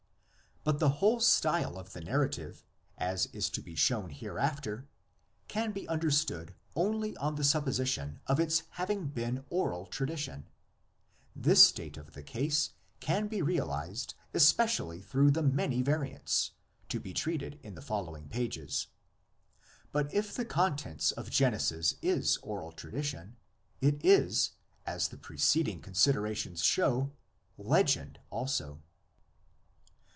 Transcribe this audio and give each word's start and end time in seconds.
But 0.63 0.77
the 0.77 0.89
whole 0.99 1.19
style 1.19 1.75
of 1.79 1.93
the 1.93 2.01
narrative, 2.01 2.63
as 2.95 3.25
is 3.33 3.49
to 3.49 3.63
be 3.63 3.73
shown 3.73 4.11
hereafter, 4.11 4.87
can 5.47 5.71
be 5.71 5.87
understood 5.87 6.53
only 6.75 7.17
on 7.17 7.33
the 7.33 7.43
sup 7.43 7.63
position 7.63 8.19
of 8.27 8.39
its 8.39 8.61
having 8.69 9.07
been 9.07 9.43
oral 9.49 9.87
tradition; 9.87 10.45
this 11.35 11.65
state 11.65 11.97
of 11.97 12.13
the 12.13 12.21
case 12.21 12.73
can 12.99 13.27
be 13.27 13.41
realised 13.41 14.13
especially 14.35 15.01
through 15.01 15.31
the 15.31 15.41
many 15.41 15.81
variants, 15.81 16.51
to 16.89 16.99
be 16.99 17.11
treated 17.11 17.59
in 17.63 17.73
the 17.73 17.81
following 17.81 18.29
pages. 18.29 18.85
But 19.91 20.13
if 20.13 20.35
the 20.35 20.45
contents 20.45 21.11
of 21.11 21.31
Genesis 21.31 21.95
is 22.03 22.37
oral 22.43 22.71
tradition, 22.71 23.35
it 23.81 24.05
is, 24.05 24.51
as 24.85 25.07
the 25.07 25.17
preceding 25.17 25.81
considerations 25.81 26.61
show, 26.63 27.11
legend 27.57 28.19
also. 28.29 28.83